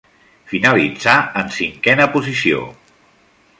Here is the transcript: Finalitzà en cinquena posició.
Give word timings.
Finalitzà 0.53 1.13
en 1.43 1.53
cinquena 1.59 2.09
posició. 2.17 2.65